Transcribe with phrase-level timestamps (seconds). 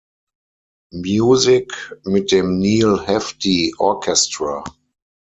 [0.95, 4.63] Music" mit dem Neal Hefti Orchestra.